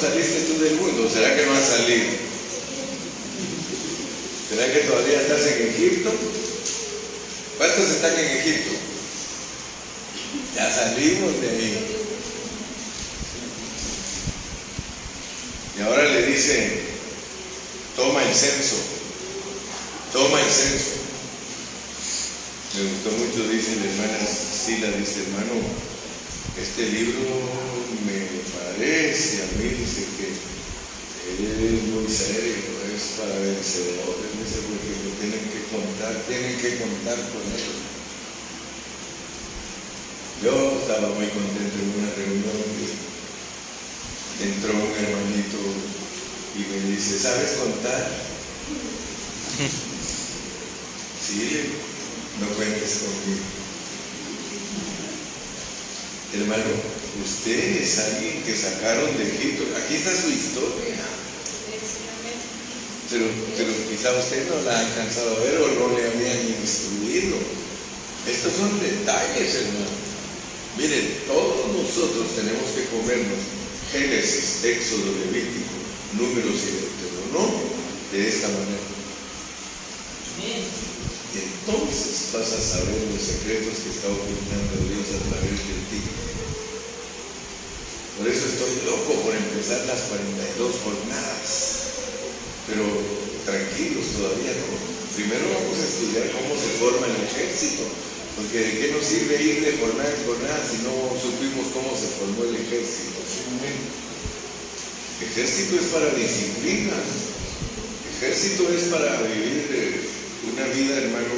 [0.00, 1.08] Saliste tú del mundo?
[1.10, 2.04] ¿Será que no has salido?
[4.50, 6.12] ¿Será que todavía estás en Egipto?
[7.56, 8.72] ¿Cuántos están en Egipto?
[10.54, 11.96] Ya salimos de ahí.
[15.78, 16.80] Y ahora le dice,
[17.96, 18.76] toma el censo,
[20.12, 20.96] toma el censo.
[22.74, 25.62] Me gustó mucho, dice la hermana Sila, dice hermano,
[26.60, 27.20] este libro
[28.06, 28.16] me
[28.56, 32.64] parece a mí, dice que es muy serio,
[32.94, 37.76] es para vencedores, dice, porque lo tienen que contar, tienen que contar con él.
[40.44, 45.58] Yo estaba muy contento en una reunión y entró un hermanito
[46.56, 48.10] y me dice, ¿sabes contar?
[51.26, 51.74] Sí,
[52.40, 53.65] no cuentes conmigo.
[56.36, 56.68] Hermano,
[57.24, 59.64] usted es alguien que sacaron de Egipto.
[59.76, 61.00] Aquí está su historia.
[63.08, 63.24] Pero,
[63.88, 67.36] quizá usted no la ha alcanzado a ver o no le habían instruido.
[68.28, 69.96] Estos son detalles, hermano.
[70.76, 73.40] Miren, todos nosotros tenemos que comernos
[73.92, 75.72] Génesis, Éxodo, Levítico,
[76.18, 77.64] Números y Deuteronomio
[78.12, 78.85] de esta manera.
[81.36, 86.00] Entonces vas a saber los secretos que está ocultando Dios a través de ti.
[88.16, 91.52] Por eso estoy loco por empezar las 42 jornadas.
[92.64, 92.84] Pero
[93.44, 94.72] tranquilos todavía no.
[95.12, 97.84] Primero vamos a estudiar cómo se forma el ejército.
[98.36, 102.08] Porque de qué nos sirve ir de jornada en jornada si no supimos cómo se
[102.16, 103.16] formó el ejército.
[105.20, 106.92] Ejército es para disciplina.
[108.16, 110.15] Ejército es para vivir eh,
[110.56, 111.34] una vida, hermano,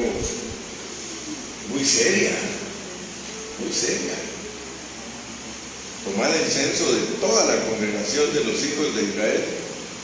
[1.73, 2.31] muy seria.
[3.59, 4.15] Muy seria.
[6.05, 9.45] Tomad el censo de toda la congregación de los hijos de Israel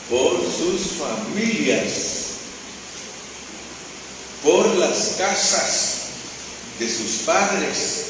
[0.09, 1.91] por sus familias,
[4.43, 5.97] por las casas
[6.77, 8.05] de sus padres,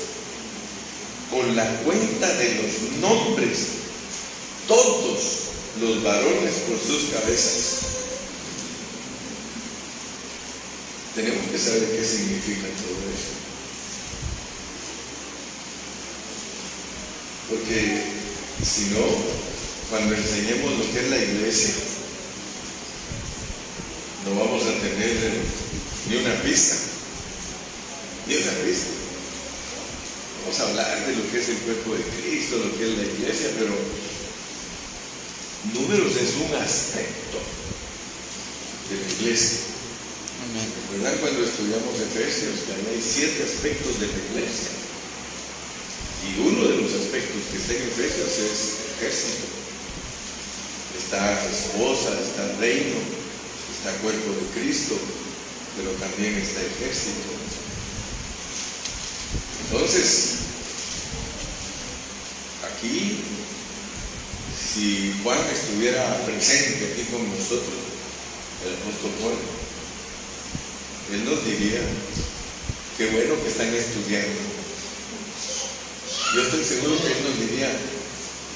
[1.29, 3.57] con la cuenta de los nombres,
[4.67, 5.21] todos
[5.79, 7.94] los varones por sus cabezas.
[11.15, 13.31] Tenemos que saber qué significa todo eso.
[17.49, 18.03] Porque
[18.61, 18.99] si no,
[19.89, 21.73] cuando enseñemos lo que es la iglesia,
[24.25, 25.31] no vamos a tener
[26.09, 26.75] ni una pista,
[28.27, 28.87] ni una pista.
[30.41, 33.03] Vamos a hablar de lo que es el cuerpo de Cristo, lo que es la
[33.03, 33.73] iglesia, pero
[35.73, 37.39] números es un aspecto
[38.89, 39.74] de la iglesia.
[40.53, 44.69] ¿Recuerdan cuando estudiamos Efesios que hay siete aspectos de la iglesia?
[46.21, 48.59] Y uno de los aspectos que está en Efesios es
[48.97, 49.47] ejército.
[50.97, 52.97] Está esposa, está reino,
[53.73, 54.95] está cuerpo de Cristo,
[55.77, 57.29] pero también está ejército.
[59.65, 60.45] Entonces,
[62.69, 63.17] aquí,
[64.55, 67.81] si Juan estuviera presente aquí con nosotros,
[68.65, 69.64] el apóstol Juan,
[71.13, 71.81] él nos diría,
[72.97, 74.41] qué bueno que están estudiando.
[76.33, 77.71] Yo estoy seguro que él nos diría,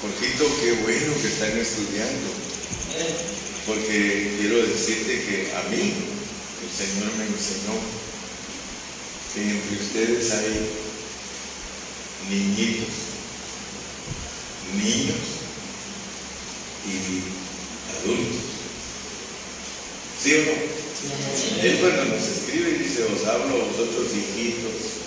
[0.02, 2.28] Jorgito, qué bueno que están estudiando.
[3.66, 5.92] Porque quiero decirte que a mí
[6.62, 7.78] el Señor me enseñó
[9.34, 10.68] que entre ustedes hay
[12.28, 12.88] niñitos,
[14.74, 15.16] niños
[16.86, 18.42] y adultos.
[20.22, 20.89] ¿Sí o no?
[21.62, 25.00] Él cuando nos escribe dice, os hablo a vosotros hijitos,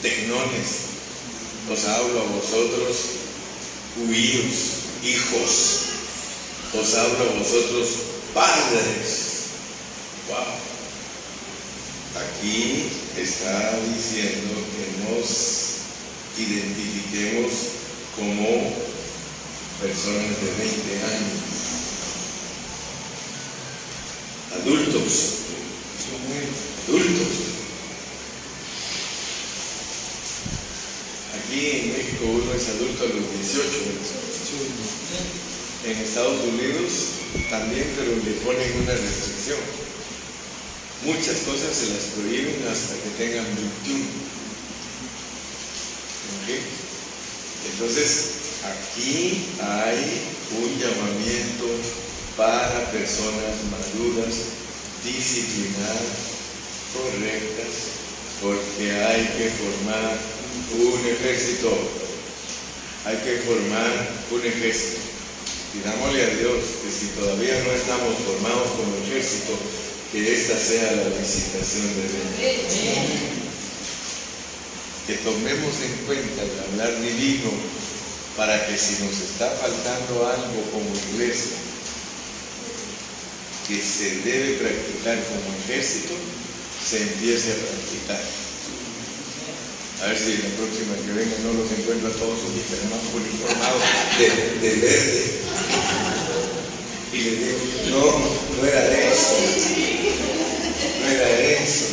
[0.00, 0.68] tecnones,
[1.70, 2.96] os hablo a vosotros
[3.96, 4.54] huíos,
[5.02, 5.50] hijos,
[6.78, 7.88] os hablo a vosotros
[8.32, 9.34] padres.
[12.14, 15.74] Aquí está diciendo que nos
[16.38, 17.50] identifiquemos
[18.16, 18.72] como
[19.80, 21.53] personas de 20 años,
[24.60, 25.12] adultos,
[26.86, 27.32] adultos.
[31.34, 34.14] Aquí en México uno es adulto a los 18.
[35.84, 36.92] En Estados Unidos
[37.50, 39.58] también, pero le ponen una restricción.
[41.04, 44.04] Muchas cosas se las prohíben hasta que tengan 21.
[46.34, 46.48] ¿Ok?
[47.72, 48.24] Entonces,
[48.64, 50.22] aquí hay
[50.56, 51.66] un llamamiento
[52.36, 54.34] para personas maduras,
[55.04, 56.34] disciplinadas,
[56.92, 57.74] correctas,
[58.42, 60.18] porque hay que formar
[60.74, 61.70] un ejército.
[63.06, 63.92] Hay que formar
[64.30, 65.00] un ejército.
[65.72, 69.52] Pidámosle a Dios que si todavía no estamos formados como ejército,
[70.10, 72.74] que esta sea la visitación de Dios.
[75.06, 77.50] Que tomemos en cuenta el hablar divino
[78.36, 81.58] para que si nos está faltando algo como iglesia,
[83.66, 86.14] que se debe practicar como ejército
[86.84, 88.20] se empiece a practicar.
[90.02, 93.82] A ver si la próxima que venga no los encuentro a todos uniformados
[94.18, 95.24] de, de verde.
[97.12, 97.58] Y le digo,
[97.88, 99.36] no, no era eso.
[101.00, 101.28] No era
[101.62, 101.86] eso.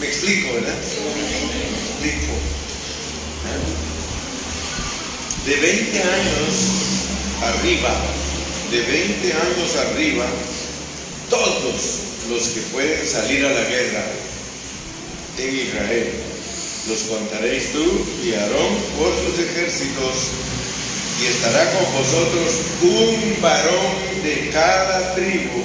[0.00, 0.74] Me explico, ¿verdad?
[2.00, 2.32] Me explico.
[5.46, 6.54] De 20 años
[7.40, 8.02] arriba,
[8.70, 10.26] de 20 años arriba,
[11.30, 14.04] todos los que pueden salir a la guerra
[15.38, 16.12] en Israel,
[16.88, 20.14] los contaréis tú y Aarón por sus ejércitos,
[21.22, 25.64] y estará con vosotros un varón de cada tribu,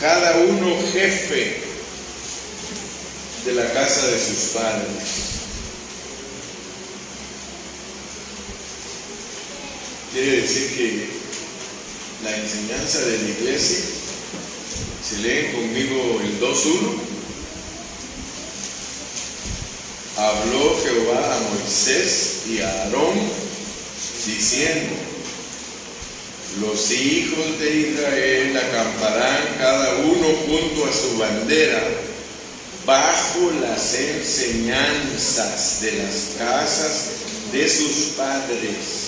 [0.00, 1.62] cada uno jefe
[3.46, 5.28] de la casa de sus padres.
[10.12, 11.18] Quiere decir que
[12.28, 13.78] la enseñanza de la iglesia,
[15.02, 17.00] si leen conmigo el 2.1,
[20.16, 23.18] habló Jehová a Moisés y a Aarón
[24.26, 24.94] diciendo,
[26.60, 31.82] los hijos de Israel acamparán cada uno junto a su bandera
[32.84, 37.10] bajo las enseñanzas de las casas
[37.52, 39.07] de sus padres.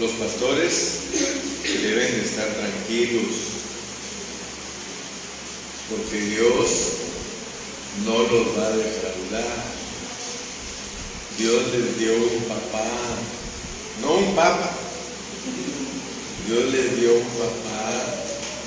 [0.00, 0.72] Los pastores
[1.62, 3.30] deben de estar tranquilos,
[5.88, 6.68] porque Dios
[8.04, 9.64] no los va a defraudar.
[11.38, 12.86] Dios les dio un papá,
[14.02, 14.72] no un papa.
[16.48, 18.04] Dios les dio un papá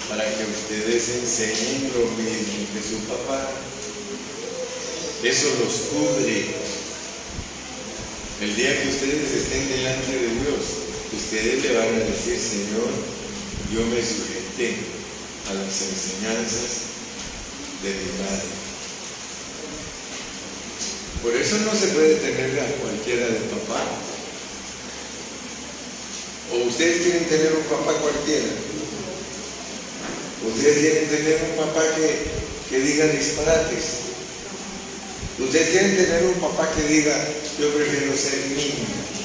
[0.10, 3.50] para que ustedes enseñen lo mismo que su papá.
[5.24, 6.56] Eso los cubre.
[8.40, 12.90] El día que ustedes estén delante de Dios, ustedes le van a decir, Señor,
[13.74, 14.76] yo me sujeté
[15.50, 16.88] a las enseñanzas
[17.84, 18.58] de mi madre.
[21.22, 23.84] Por eso no se puede tener a cualquiera de papá.
[26.52, 28.48] O ustedes quieren tener un papá cualquiera.
[30.48, 32.24] Ustedes quieren tener un papá que,
[32.70, 34.08] que diga disparates.
[35.40, 37.14] Ustedes quieren tener un papá que diga,
[37.60, 39.17] yo prefiero ser niño.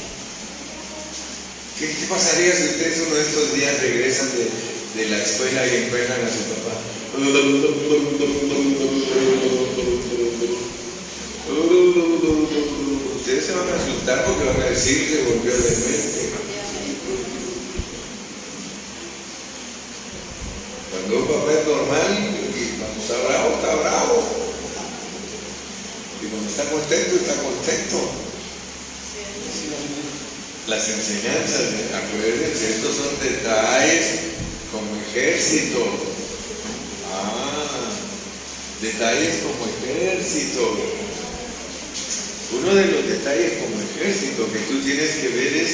[1.83, 6.25] ¿Qué, pasaría si ustedes uno de estos días regresan de, de la escuela y encuentran
[6.25, 6.79] a su papá?
[13.17, 16.31] Ustedes se van a asustar porque van a decir que volvió de mente.
[20.93, 22.11] Cuando un papá es normal
[22.55, 24.23] y cuando está bravo, está bravo.
[26.23, 28.23] Y cuando está contento, está contento.
[30.69, 34.07] Las enseñanzas, acuérdense, estos son detalles
[34.71, 35.85] como ejército.
[37.13, 37.91] Ah,
[38.81, 40.63] detalles como ejército.
[42.53, 45.73] Uno de los detalles como ejército que tú tienes que ver es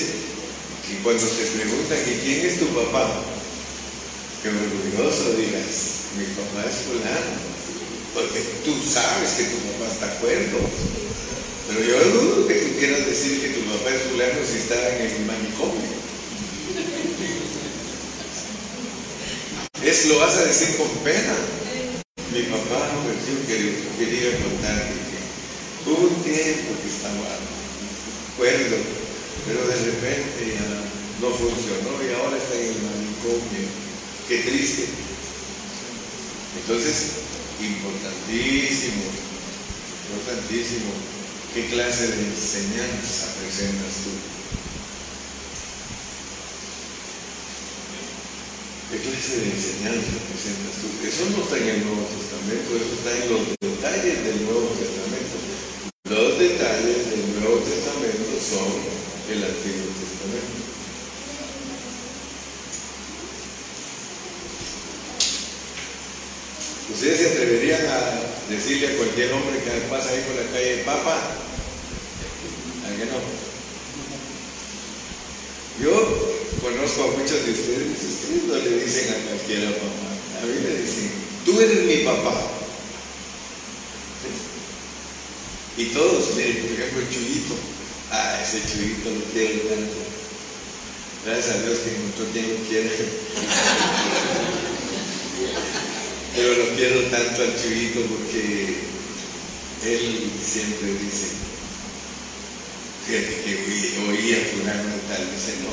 [0.88, 3.12] que cuando te preguntan ¿y quién es tu papá?
[4.42, 7.36] Que orgulloso digas, mi papá es fulano,
[8.14, 11.07] porque tú sabes que tu papá está acuerdo.
[11.68, 15.02] Pero yo dudo que tú quieras decir que tu papá es fulano si está en
[15.04, 15.98] el manicomio.
[19.84, 21.36] Es lo vas a decir con pena.
[22.32, 24.96] Mi papá, yo quería, quería contarte
[25.84, 27.36] que hubo un tiempo que estaba
[28.32, 28.76] acuerdo,
[29.46, 30.68] pero de repente ya
[31.20, 33.68] no funcionó y ahora está en el manicomio.
[34.26, 34.88] Qué triste.
[36.60, 37.28] Entonces,
[37.60, 39.04] importantísimo,
[40.08, 41.17] importantísimo,
[41.54, 44.12] ¿qué clase de enseñanza presentas tú?
[48.90, 50.88] ¿Qué clase de enseñanza presentas tú?
[51.06, 55.36] Eso no está en el Nuevo Testamento, eso está en los detalles del Nuevo Testamento.
[56.08, 58.68] Los detalles del Nuevo Testamento son
[59.30, 60.58] el Antiguo Testamento.
[66.90, 71.37] ¿Ustedes se atreverían a decirle a cualquier hombre que pasa ahí por la calle, papá?
[72.98, 73.20] ¿A qué no?
[75.80, 75.94] Yo
[76.60, 80.10] conozco a muchos de ustedes, ustedes no le dicen a cualquiera papá.
[80.42, 81.12] A mí me dicen,
[81.44, 82.34] tú eres mi papá.
[85.76, 87.54] Y todos, miren, por ejemplo, el chulito.
[88.10, 89.98] Ah, ese chulito lo quiero tanto.
[91.24, 92.90] Gracias a Dios que encontró quien lo quiere.
[96.34, 98.78] Pero lo quiero tanto al chulito porque
[99.84, 101.47] él siempre dice,
[103.08, 104.38] fíjate que oí- oía
[105.08, 105.72] tal, dice, no,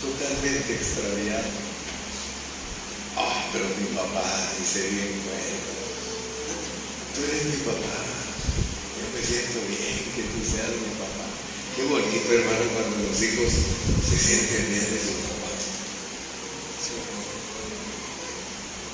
[0.00, 1.52] totalmente extraviado.
[3.16, 4.24] Ah, pero mi papá
[4.58, 5.60] dice bien, bueno,
[7.14, 7.92] tú eres mi papá,
[8.96, 11.28] yo me siento bien que tú seas mi papá.
[11.76, 15.52] Qué bonito, hermano, cuando los hijos se sienten bien de su papá.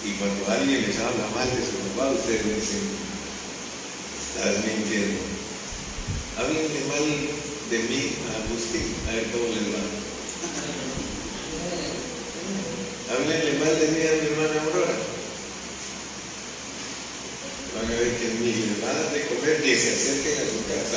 [0.02, 2.90] Y cuando alguien les habla mal de su papá, ustedes dicen,
[4.18, 5.39] estás mintiendo.
[6.40, 7.04] Háblenle mal
[7.68, 9.84] de mí a Agustín, a ver cómo les va.
[13.12, 14.96] Háblenle mal de mí a mi hermana Aurora.
[17.76, 20.48] Van a ver que ni les van a dar de comer ni se acerquen a
[20.48, 20.96] su casa.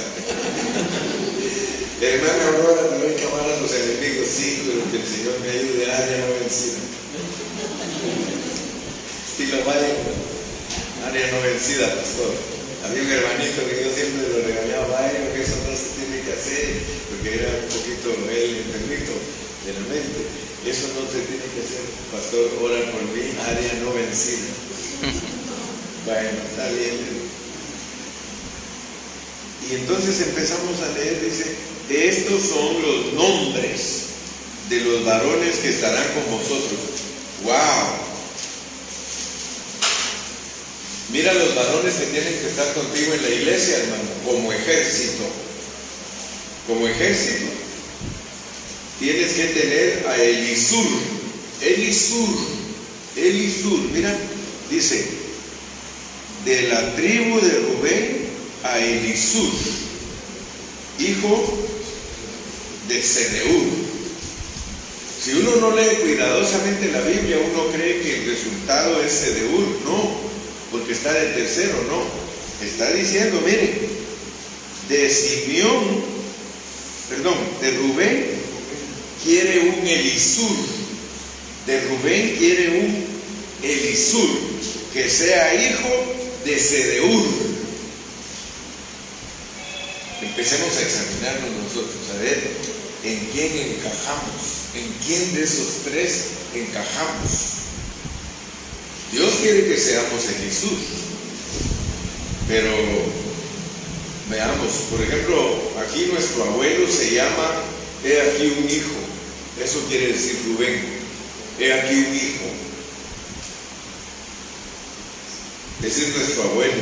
[2.08, 5.50] hermana Aurora, no hay que amar a los enemigos, sí, pero que el Señor me
[5.52, 6.80] ayude a área no vencida.
[9.28, 9.91] Estilo vaya,
[11.04, 12.53] área no vencida, pastor.
[12.84, 16.34] Había un hermanito que yo siempre lo regañaba, vaya, que eso no se tiene que
[16.36, 19.14] hacer, porque era un poquito él enfermito
[19.64, 20.20] de la mente.
[20.68, 24.52] Eso no se tiene que hacer, pastor, ora por mí, área no vencida.
[26.06, 27.24] bueno, está bien.
[29.70, 31.56] Y entonces empezamos a leer, dice,
[31.90, 34.04] estos son los nombres
[34.70, 36.80] de los varones que estarán con vosotros.
[37.44, 38.03] ¡Wow!
[41.14, 45.24] Mira los varones que tienen que estar contigo en la iglesia, hermano, como ejército.
[46.68, 47.51] Como ejército.
[48.99, 50.88] Tienes que tener a Elisur.
[51.61, 52.30] Elisur.
[53.16, 53.80] Elisur.
[53.93, 54.18] Mira,
[54.72, 55.07] dice,
[56.45, 58.26] de la tribu de Rubén
[58.64, 59.51] a Elisur,
[60.97, 61.68] hijo
[62.88, 63.93] de Sedeur.
[65.24, 69.68] Si uno no lee cuidadosamente la Biblia, uno cree que el resultado es Sedeur.
[69.86, 70.23] No,
[70.74, 72.04] porque está de tercero, no.
[72.66, 73.90] Está diciendo, mire,
[74.90, 76.04] de Simeón,
[77.10, 78.26] perdón, de Rubén
[79.24, 80.58] quiere un Elisur.
[81.68, 83.06] De Rubén quiere un
[83.62, 84.30] Elisur,
[84.92, 85.90] que sea hijo
[86.44, 87.24] de Sedeur.
[90.24, 92.52] Empecemos a examinarnos nosotros, a ver
[93.04, 97.53] en quién encajamos, en quién de esos tres encajamos.
[99.14, 100.76] Dios quiere que seamos Elisur,
[102.47, 102.72] pero
[104.28, 107.61] veamos, por ejemplo, aquí nuestro abuelo se llama
[108.03, 108.95] He aquí un hijo,
[109.64, 110.82] eso quiere decir Rubén,
[111.59, 112.45] he aquí un hijo.
[115.84, 116.74] Ese es nuestro abuelo.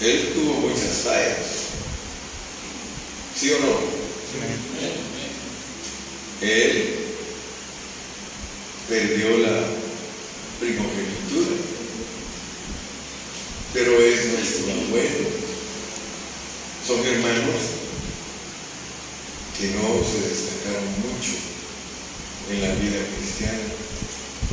[0.00, 1.36] Él tuvo muchas fallas.
[3.38, 3.78] ¿Sí o no?
[6.40, 7.01] Él
[8.92, 9.64] perdió la
[10.60, 11.56] primogenitura,
[13.72, 15.32] pero es nuestro abuelo.
[16.86, 17.62] Son hermanos
[19.56, 21.32] que no se destacaron mucho
[22.50, 23.64] en la vida cristiana,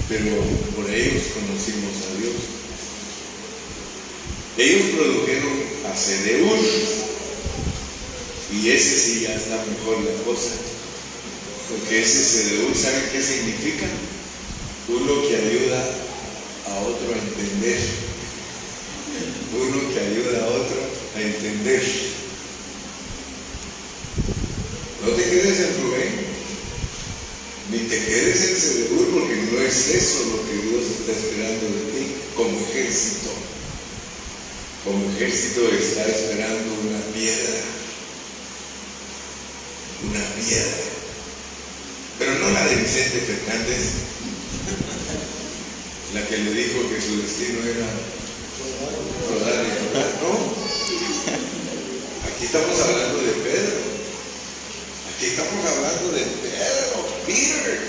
[0.07, 0.31] pero
[0.73, 2.39] por ellos conocimos a Dios.
[4.57, 6.59] Ellos produjeron a Sedeur
[8.53, 10.51] y ese sí ya está mejor la cosa,
[11.69, 13.85] porque ese Sedeur, ¿saben qué significa?
[14.89, 15.85] Uno que ayuda
[16.65, 17.79] a otro a entender.
[19.53, 20.79] Uno que ayuda a otro
[21.15, 21.83] a entender.
[25.05, 26.11] No te quedes en Rubén,
[27.71, 31.91] ni te quedes en Sedeur, porque no es eso lo que Dios está esperando de
[31.93, 33.29] ti como ejército.
[34.83, 37.61] Como ejército está esperando una piedra.
[40.09, 40.77] Una piedra.
[42.17, 44.08] Pero no la de Vicente Fernández,
[46.13, 47.85] la que le dijo que su destino era
[49.29, 50.09] rodar y rodar.
[50.21, 50.33] No.
[52.27, 53.77] Aquí estamos hablando de Pedro.
[55.13, 57.79] Aquí estamos hablando de Pedro, Peter.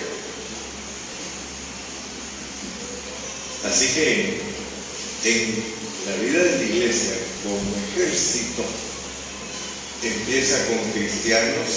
[3.65, 4.41] Así que
[5.25, 5.65] en
[6.07, 7.15] la vida de la iglesia,
[7.45, 8.65] como ejército,
[10.03, 11.69] empieza con cristianos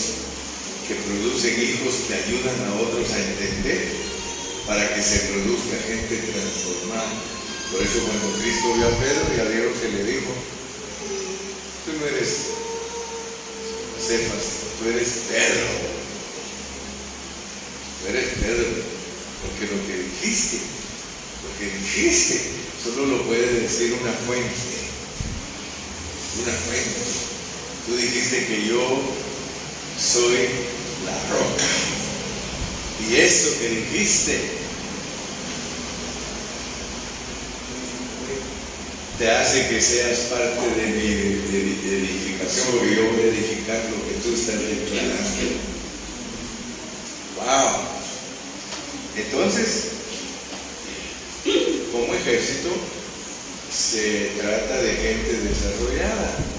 [0.88, 4.12] que producen hijos que ayudan a otros a entender
[4.68, 7.14] para que se produzca gente transformada.
[7.72, 10.32] Por eso cuando Cristo vio a Pedro, ya vieron que le dijo,
[11.86, 12.30] tú no eres
[13.99, 14.43] Cefas,
[14.80, 15.66] tú eres Pedro.
[17.99, 18.68] Tú eres Pedro,
[19.41, 20.57] porque lo que dijiste,
[21.43, 22.51] lo que dijiste,
[22.84, 24.74] solo lo puede decir una fuente.
[26.43, 27.01] Una fuente.
[27.88, 29.01] Tú dijiste que yo
[29.97, 30.49] soy
[31.05, 31.83] la roca.
[33.10, 34.64] Y eso que dijiste
[39.18, 44.16] te hace que seas parte de mi edificación, porque yo voy a edificar lo que
[44.24, 45.24] tú estás declarando.
[47.38, 47.93] ¡Wow!
[49.16, 49.84] Entonces,
[51.91, 52.70] como ejército,
[53.72, 56.53] se trata de gente desarrollada.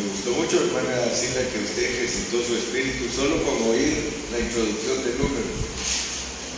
[0.00, 4.96] Me gustó mucho, hermana Sila, que usted ejercitó su espíritu solo con oír la introducción
[5.04, 5.44] del número.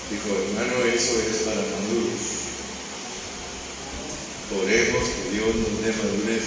[0.07, 2.23] Dijo, hermano, eso es para maduros.
[4.63, 6.47] Oremos que Dios nos dé madurez.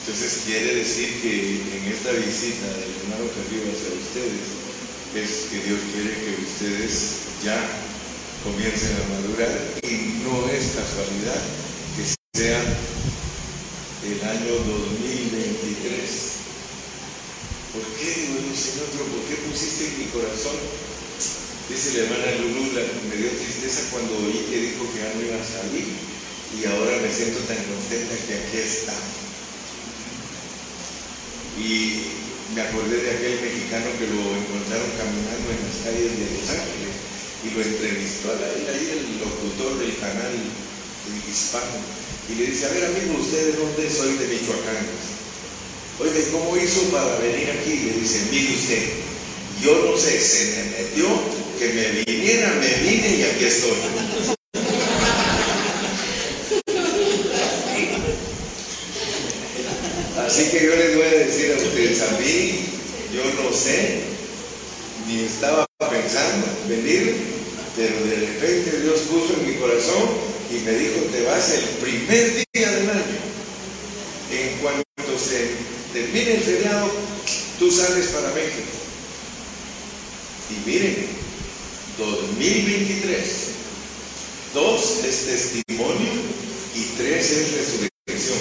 [0.00, 4.42] Entonces quiere decir que en esta visita del hermano Carrillo hacia ustedes,
[5.14, 7.62] es que Dios quiere que ustedes ya
[8.42, 9.54] comiencen a madurar
[9.86, 11.38] y no es casualidad
[11.94, 12.02] que
[12.34, 12.58] sea
[14.00, 16.40] el año 2023.
[17.76, 20.56] ¿Por qué, digo Señor, por qué pusiste en mi corazón?
[21.68, 25.36] Dice la hermana Lulu, me dio tristeza cuando oí que dijo que ya no iba
[25.36, 28.96] a salir y ahora me siento tan contenta que aquí está.
[31.60, 32.08] Y
[32.56, 36.94] me acordé de aquel mexicano que lo encontraron caminando en las calles de Los Ángeles
[37.44, 40.34] y lo entrevistó a ahí el locutor del canal
[41.28, 41.99] hispano
[42.30, 44.16] y le dice, a ver amigo, ¿usted de dónde soy?
[44.16, 44.86] De Michoacán.
[45.98, 47.76] Oiga, ¿y cómo hizo para venir aquí?
[47.76, 48.82] Le dice, mire usted,
[49.62, 51.06] yo no sé, se me metió
[51.58, 53.72] que me viniera, me vine y aquí estoy.
[60.26, 62.60] Así que yo les voy a decir a ustedes, a mí,
[63.12, 64.00] yo no sé,
[65.08, 67.16] ni estaba pensando venir,
[67.76, 72.44] pero de repente Dios puso en mi corazón y me dijo, te vas el primer
[72.52, 73.20] día del año.
[74.32, 75.50] En cuanto se
[75.92, 76.90] termine el feriado,
[77.58, 78.70] tú sales para México.
[80.50, 81.06] Y miren,
[81.98, 83.24] 2023,
[84.54, 86.12] dos es testimonio
[86.74, 88.38] y tres es resurrección.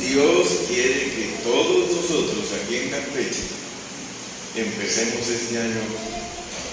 [0.00, 3.44] Dios quiere que todos nosotros aquí en Campeche
[4.56, 5.80] empecemos este año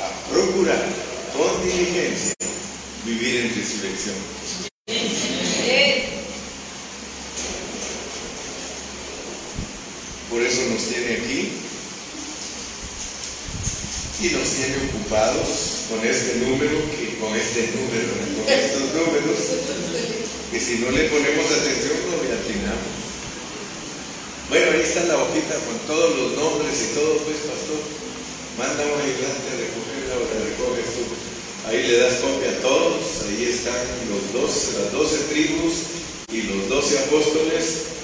[0.02, 0.84] a procurar
[1.32, 2.34] con diligencia
[3.06, 4.16] vivir en resurrección.
[10.30, 11.52] Por eso nos tiene aquí
[14.24, 19.40] y nos tiene ocupados con este número, que, con este número, con estos números,
[20.52, 22.92] que si no le ponemos atención no le atinamos.
[24.52, 27.80] Bueno, ahí está la hojita con todos los nombres y todo, pues pastor,
[28.60, 31.04] manda un ayudante a recogerla o la recoges tú.
[31.64, 33.80] Ahí le das copia a todos, ahí están
[34.12, 37.96] los dos, las doce tribus y los doce apóstoles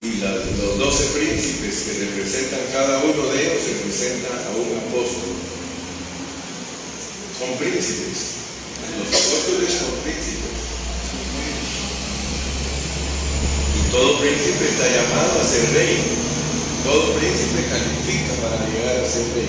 [0.00, 5.34] y los doce príncipes que representan, cada uno de ellos representa a un apóstol.
[7.34, 8.34] Son príncipes.
[8.94, 10.54] Los apóstoles son príncipes.
[13.74, 15.96] Y todo príncipe está llamado a ser rey.
[16.84, 19.48] Todo príncipe califica para llegar a ser rey.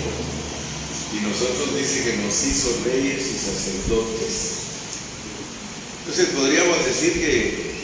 [1.11, 4.31] Y nosotros dice que nos hizo reyes y sacerdotes.
[5.99, 7.75] Entonces podríamos decir que,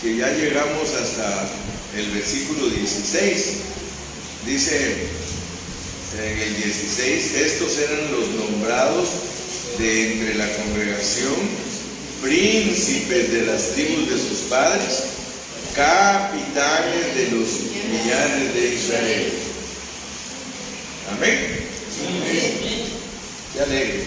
[0.00, 1.50] que ya llegamos hasta
[1.96, 3.46] el versículo 16.
[4.46, 5.08] Dice
[6.22, 9.08] en el 16, estos eran los nombrados
[9.78, 11.34] de entre la congregación,
[12.22, 15.09] príncipes de las tribus de sus padres,
[15.80, 17.48] capitanes de los
[17.88, 19.32] millares de Israel.
[21.16, 21.38] Amén.
[23.54, 24.04] Qué alegre.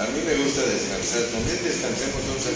[0.00, 1.28] A mí me gusta descansar.
[1.32, 2.42] También descansemos un